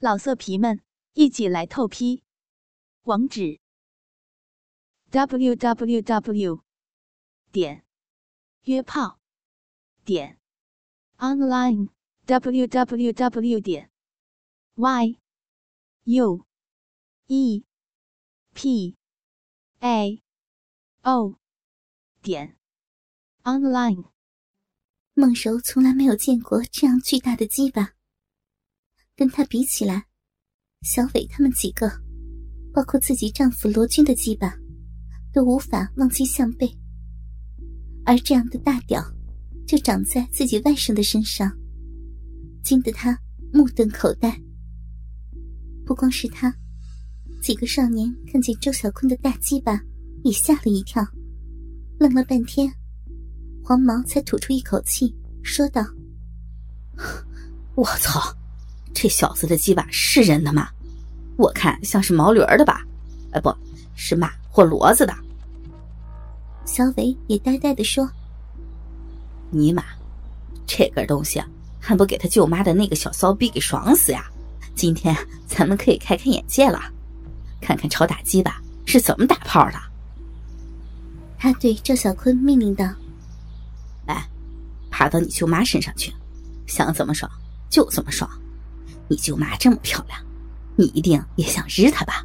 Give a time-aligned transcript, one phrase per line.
[0.00, 0.80] 老色皮们，
[1.14, 2.22] 一起来透批！
[3.02, 3.58] 网址
[5.10, 6.62] ：w w w
[7.50, 7.84] 点
[8.62, 9.18] 约炮
[10.04, 10.38] 点
[11.16, 11.88] online
[12.26, 13.90] w w w 点
[14.76, 15.18] y
[16.04, 16.46] u
[17.26, 17.64] e
[18.54, 18.96] p
[19.80, 20.22] a
[21.02, 21.40] o
[22.22, 22.56] 点
[23.42, 24.12] online。
[25.14, 27.97] 孟柔从来没有见过这样巨大的鸡巴。
[29.18, 30.06] 跟他比起来，
[30.82, 31.90] 小伟他们几个，
[32.72, 34.56] 包括自己丈夫罗军的鸡巴，
[35.32, 36.72] 都无法望其项背。
[38.06, 39.02] 而这样的大屌，
[39.66, 41.50] 就长在自己外甥的身上，
[42.62, 43.18] 惊得他
[43.52, 44.40] 目瞪口呆。
[45.84, 46.54] 不光是他，
[47.42, 49.82] 几个少年看见周小坤的大鸡巴，
[50.22, 51.04] 也吓了一跳，
[51.98, 52.72] 愣了半天，
[53.64, 55.84] 黄毛才吐出一口气，说道
[57.74, 58.32] ：“我操！”
[59.00, 60.68] 这小子的鸡巴是人的吗？
[61.36, 62.84] 我看像是毛驴的吧，
[63.30, 63.56] 哎，不
[63.94, 65.14] 是马或骡子的。
[66.64, 68.10] 小伟也呆呆的说
[69.50, 69.84] ：“尼玛，
[70.66, 71.40] 这根东西
[71.78, 74.28] 还不给他舅妈的那个小骚逼给爽死呀！
[74.74, 76.80] 今天咱们可以开开眼界了，
[77.60, 79.78] 看看超打鸡巴是怎么打炮的。”
[81.38, 82.84] 他对赵小坤命令道
[84.08, 84.28] ：“来，
[84.90, 86.12] 爬到你舅妈身上去，
[86.66, 87.30] 想怎么爽
[87.70, 88.28] 就怎么爽。”
[89.08, 90.20] 你舅妈这么漂亮，
[90.76, 92.24] 你一定也想日她吧？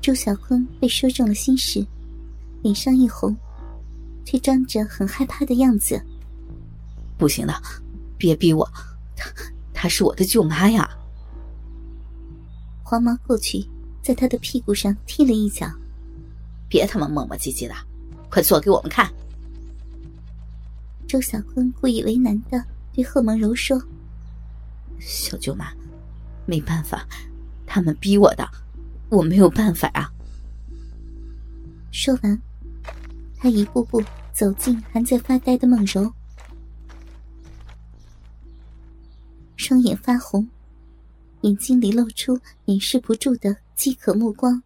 [0.00, 1.84] 周小坤被说中了心事，
[2.62, 3.36] 脸上一红，
[4.24, 6.00] 却装着很害怕的样子。
[7.16, 7.54] 不行的，
[8.16, 8.66] 别逼我，
[9.16, 9.30] 她
[9.74, 10.88] 她是我的舅妈呀！
[12.82, 13.66] 黄毛过去，
[14.02, 15.70] 在他的屁股上踢了一脚。
[16.68, 17.74] 别他妈磨磨唧唧的，
[18.30, 19.10] 快做给我们看！
[21.06, 22.62] 周小坤故意为难的
[22.92, 23.82] 对贺梦柔说。
[24.98, 25.72] 小舅妈，
[26.46, 27.06] 没办法，
[27.66, 28.48] 他们逼我的，
[29.10, 30.10] 我没有办法啊。
[31.90, 32.40] 说完，
[33.36, 36.12] 他一步步走近还在发呆的梦柔，
[39.56, 40.48] 双眼发红，
[41.42, 44.62] 眼睛里露出掩饰不住的饥渴目光。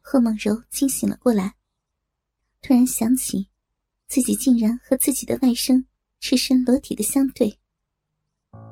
[0.00, 1.54] 贺梦柔惊醒了过来，
[2.62, 3.48] 突然想起，
[4.06, 5.84] 自己竟然和自己的外甥
[6.20, 7.58] 赤身裸体的相对。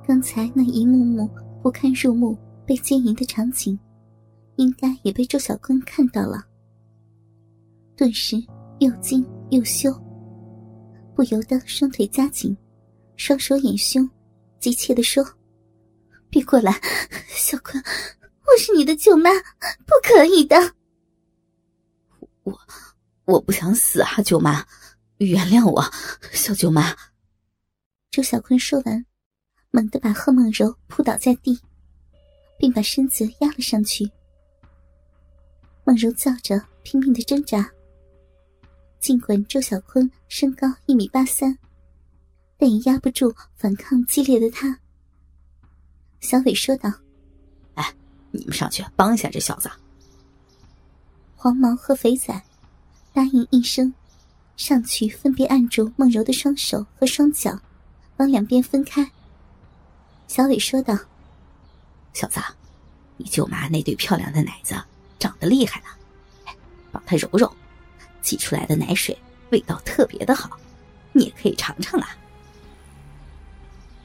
[0.06, 1.30] 刚才那一幕幕
[1.62, 2.36] 不堪入目、
[2.66, 3.78] 被奸淫的场景，
[4.56, 6.44] 应该也被周小坤看到了。
[7.96, 8.36] 顿时
[8.80, 9.92] 又惊又羞，
[11.14, 12.56] 不由得双腿夹紧，
[13.16, 14.08] 双手掩胸，
[14.58, 15.24] 急切地说
[16.28, 16.80] ：“别过来，
[17.28, 19.30] 小坤，我是你的舅妈，
[19.86, 20.56] 不可以的。”
[22.42, 22.58] 我
[23.26, 24.66] 我不想死啊，舅妈，
[25.19, 25.80] 原谅我，
[26.32, 26.92] 小舅妈。
[28.10, 29.06] 周小坤说完。
[29.72, 31.58] 猛地把贺梦柔扑倒在地，
[32.58, 34.08] 并把身子压了上去。
[35.84, 37.68] 梦柔叫着，拼命的挣扎。
[39.00, 41.58] 尽管周小坤身高一米八三，
[42.56, 44.78] 但也压不住反抗激烈的他。
[46.20, 46.92] 小伟说道
[47.74, 47.94] ：“哎，
[48.30, 49.70] 你们上去帮一下这小子。”
[51.34, 52.40] 黄毛和肥仔
[53.12, 53.92] 答应一声，
[54.56, 57.58] 上去分别按住梦柔的双手和双脚，
[58.18, 59.10] 往两边分开。
[60.32, 60.98] 小伟说道
[62.15, 62.41] ：“小子，
[63.19, 64.75] 你舅妈那对漂亮的奶子
[65.19, 65.88] 长得厉害呢，
[66.91, 67.54] 帮她揉揉，
[68.22, 69.15] 挤出来的奶水
[69.50, 70.59] 味道特别的好，
[71.12, 72.16] 你也可以尝尝啊。”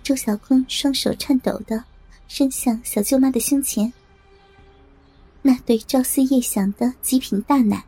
[0.03, 1.81] 周小坤双手颤抖的
[2.27, 3.93] 伸向小舅妈的胸前，
[5.41, 7.85] 那对朝思夜想的极品大奶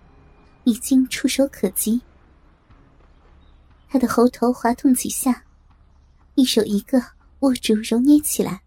[0.64, 2.00] 已经触手可及，
[3.90, 5.44] 他的喉头滑动几下，
[6.36, 7.04] 一手一个。
[7.40, 8.62] 握住揉捏起来，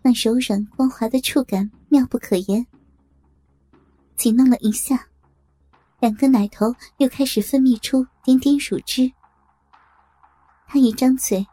[0.00, 2.66] 那柔软光滑的触感妙不可言。
[4.16, 5.06] 紧弄了一下，
[5.98, 9.10] 两个奶头又开始分泌出点点乳汁。
[10.68, 11.44] 他一张嘴，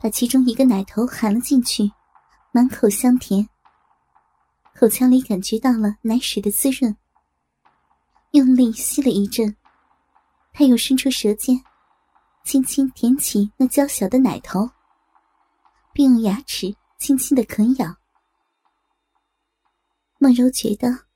[0.00, 1.90] 把其中一个奶头含了进去，
[2.52, 3.48] 满口香甜。
[4.76, 6.96] 口腔里感觉到了奶水的滋润，
[8.30, 9.54] 用力吸了一阵，
[10.52, 11.60] 他又伸出舌尖，
[12.44, 14.70] 轻轻舔起那娇小的奶头。
[15.94, 17.96] 并用牙齿轻轻的啃咬。
[20.18, 21.06] 梦柔觉得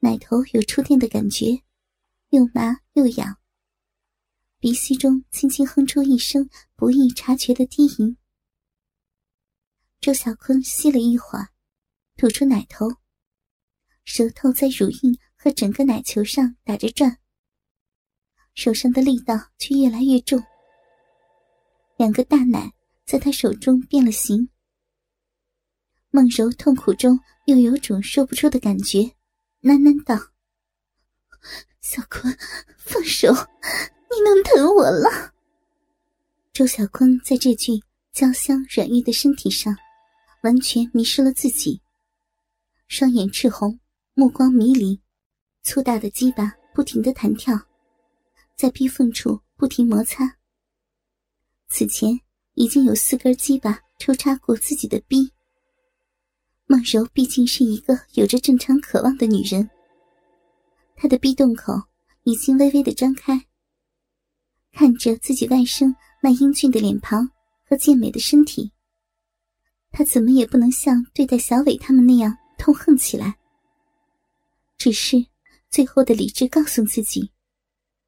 [0.00, 1.62] 奶头有触电的感觉，
[2.30, 3.36] 又麻又痒。
[4.58, 8.16] 鼻息中轻轻哼出一声不易察觉的低吟。
[10.00, 11.48] 周小坤吸了一会儿，
[12.16, 12.88] 吐出奶头，
[14.04, 17.18] 舌头在乳晕和整个奶球上打着转，
[18.54, 20.42] 手上的力道却越来越重。
[21.98, 22.72] 两个大奶。
[23.12, 24.48] 在他手中变了形，
[26.08, 29.00] 孟柔痛苦中又有种说不出的感觉，
[29.60, 30.18] 喃喃道
[31.82, 32.34] ：“小坤，
[32.78, 35.34] 放手，你弄疼我了。”
[36.54, 37.72] 周小坤在这具
[38.14, 39.76] 娇香软玉的身体上，
[40.42, 41.82] 完全迷失了自己，
[42.88, 43.78] 双眼赤红，
[44.14, 44.98] 目光迷离，
[45.62, 47.60] 粗大的鸡巴不停的弹跳，
[48.56, 50.38] 在逼缝处不停摩擦。
[51.68, 52.18] 此前
[52.54, 55.32] 已经有四根鸡巴抽插过自己的逼。
[56.66, 59.68] 孟柔毕竟是一个有着正常渴望的女人，
[60.96, 61.72] 她的逼洞口
[62.24, 63.46] 已经微微的张开，
[64.72, 67.28] 看着自己外甥那英俊的脸庞
[67.68, 68.72] 和健美的身体，
[69.90, 73.36] 她怎么也不能像对待小伟他们那样痛恨起来。
[74.78, 75.24] 只是
[75.70, 77.30] 最后的理智告诉自己，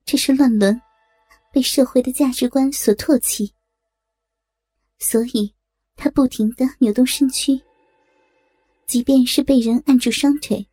[0.04, 0.80] 这是乱伦，
[1.52, 3.53] 被社会的价值观所唾弃，
[5.04, 5.52] 所以
[5.96, 7.60] 她不停的扭动身躯。
[8.86, 10.66] 即便是被人按住双腿，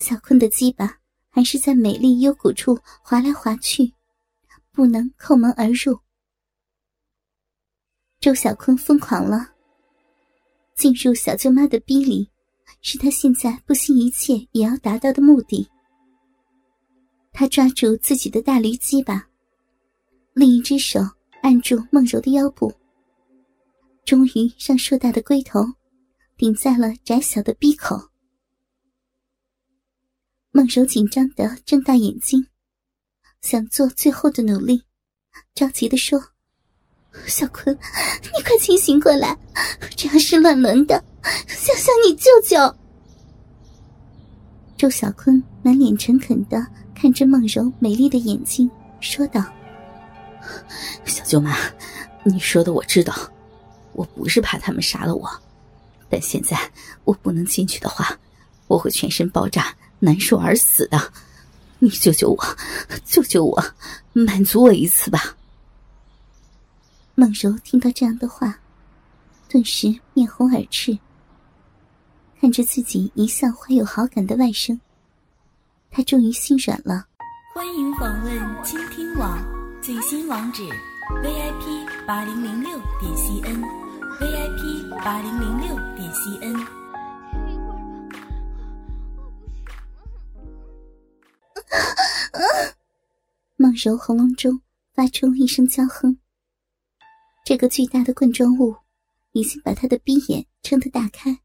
[0.00, 0.98] 小坤的鸡巴
[1.30, 3.90] 还是在美丽幽谷处滑来滑去，
[4.70, 5.98] 不能叩门而入。
[8.20, 9.54] 周小坤疯狂了，
[10.76, 12.28] 进入小舅妈的逼里，
[12.82, 15.66] 是他现在不惜一切也要达到的目的。
[17.32, 19.26] 他抓住自己的大驴鸡巴，
[20.34, 21.00] 另一只手
[21.42, 22.70] 按住梦柔的腰部，
[24.04, 25.64] 终于让硕大的龟头。
[26.34, 28.08] 顶在了窄小的鼻口，
[30.50, 32.44] 孟柔紧张的睁大眼睛，
[33.42, 34.82] 想做最后的努力，
[35.54, 36.20] 着急的说
[37.28, 37.72] ：“小坤，
[38.36, 39.38] 你快清醒过来，
[39.96, 41.04] 这样是乱伦的，
[41.46, 42.58] 想想你舅舅。”
[44.76, 48.68] 周小坤满脸诚恳的看着孟柔美丽的眼睛，
[48.98, 49.44] 说道
[51.06, 51.56] ：“小舅妈，
[52.24, 53.14] 你说的我知道，
[53.92, 55.28] 我不是怕他们杀了我。”
[56.08, 56.58] 但现在
[57.04, 58.18] 我不能进去的话，
[58.66, 61.12] 我会全身爆炸，难受而死的。
[61.78, 62.56] 你救救我，
[63.04, 63.64] 救救我，
[64.12, 65.36] 满足我一次吧。
[67.14, 68.58] 孟柔听到这样的话，
[69.48, 70.98] 顿时面红耳赤。
[72.40, 74.78] 看着自己一向怀有好感的外甥，
[75.90, 77.06] 她终于心软了。
[77.54, 79.38] 欢迎访问倾听网
[79.80, 80.62] 最新网址
[81.22, 83.81] ：vip 八零零六点 cn。
[84.22, 86.64] VIP 八零零六点 CN。
[93.56, 94.62] 梦柔喉咙中
[94.94, 96.16] 发出一声娇哼。
[97.44, 98.76] 这个巨大的冠状物
[99.32, 101.36] 已经把他的闭眼撑得大开。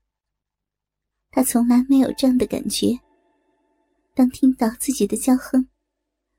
[1.32, 3.00] 他从来没有这样的感觉。
[4.14, 5.68] 当听到自己的娇哼，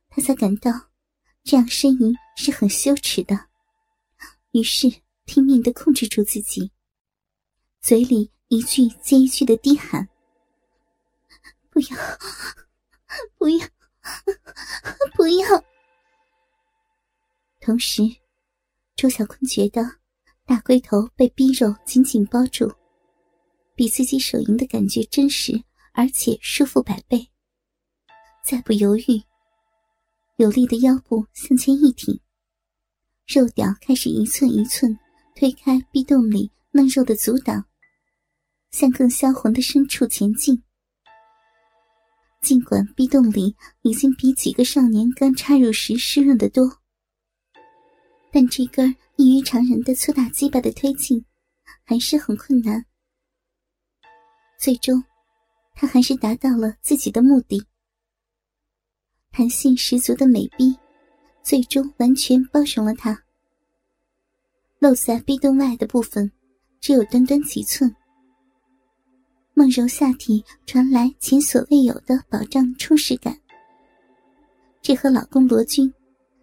[0.08, 0.70] 他才感到
[1.43, 3.46] 这样呻吟是很羞耻的。
[4.52, 5.02] 于是。
[5.28, 6.72] 拼命的控制住自己，
[7.82, 10.08] 嘴里一句接一句的低喊
[11.69, 11.88] ：“不要，
[13.36, 13.69] 不要，
[15.14, 15.64] 不要！”
[17.60, 18.02] 同时，
[18.96, 19.82] 周小坤觉得
[20.46, 22.75] 大龟头被逼肉紧紧包住，
[23.75, 27.28] 比自己手淫的感觉真实，而且舒服百倍。
[28.42, 29.22] 再不犹豫，
[30.36, 32.19] 有力的腰部向前一挺，
[33.26, 34.98] 肉屌开始一寸一寸。
[35.38, 37.64] 推开壁洞里嫩肉的阻挡，
[38.73, 40.61] 向更销魂的深处前进。
[42.42, 46.68] 尽管壁洞里已经比几个少年刚插入时湿润得多，
[48.33, 51.25] 但这根异于常人的粗大鸡巴的推进
[51.85, 52.85] 还是很困难。
[54.59, 55.00] 最终，
[55.76, 57.64] 他还是达到了自己的目的。
[59.30, 60.76] 弹性十足的美臂，
[61.45, 63.27] 最终完全包容了他。
[64.80, 66.30] 露在壁洞外的部分，
[66.80, 67.92] 只有短短几寸。
[69.54, 73.37] 梦柔下体传来前所未有的饱胀充实感，
[74.80, 75.92] 这和老公罗军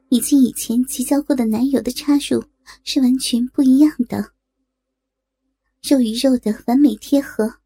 [0.09, 2.43] 以及以前结交过的男友的插入
[2.83, 4.33] 是完全不一样的。
[5.81, 7.59] 肉与肉的完美贴合，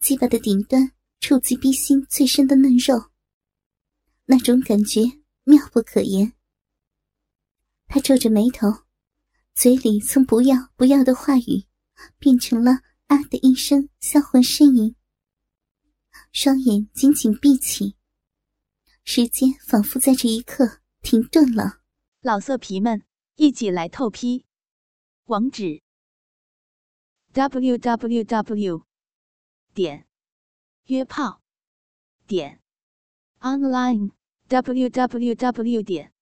[0.00, 0.90] 鸡巴的顶端
[1.20, 3.10] 触及逼心最深的嫩肉，
[4.24, 5.02] 那种感觉
[5.44, 6.32] 妙不可言。
[7.86, 8.68] 他皱着眉头。
[9.54, 11.66] 嘴里从“不要不要”的话语，
[12.18, 14.96] 变成了“啊”的一声销魂呻吟。
[16.32, 17.96] 双眼紧紧闭起，
[19.04, 21.80] 时间仿佛在这一刻停顿了。
[22.20, 23.04] 老色皮们，
[23.36, 24.46] 一起来透批！
[25.24, 25.82] 网址
[27.32, 28.86] ：w w w.
[29.74, 30.06] 点
[30.86, 31.42] 约炮
[32.26, 32.60] 点
[33.40, 34.12] online
[34.48, 35.82] w w w.
[35.82, 36.12] 点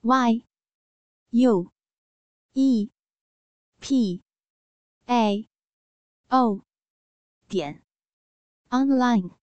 [0.00, 0.44] y
[1.30, 1.75] u。
[2.58, 2.90] E
[3.80, 4.22] p
[5.06, 5.46] a
[6.30, 6.62] o
[7.48, 7.82] 点
[8.72, 9.45] online。